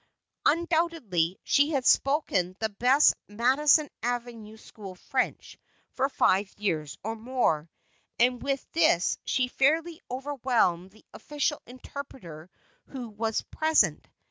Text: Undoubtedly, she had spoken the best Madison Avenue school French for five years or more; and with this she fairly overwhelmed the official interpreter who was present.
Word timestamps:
Undoubtedly, 0.47 1.37
she 1.43 1.69
had 1.69 1.85
spoken 1.85 2.55
the 2.59 2.69
best 2.69 3.13
Madison 3.27 3.87
Avenue 4.01 4.57
school 4.57 4.95
French 4.95 5.59
for 5.91 6.09
five 6.09 6.51
years 6.57 6.97
or 7.03 7.15
more; 7.15 7.69
and 8.17 8.41
with 8.41 8.65
this 8.71 9.19
she 9.25 9.47
fairly 9.47 10.01
overwhelmed 10.09 10.89
the 10.89 11.05
official 11.13 11.61
interpreter 11.67 12.49
who 12.87 13.09
was 13.09 13.43
present. 13.51 14.07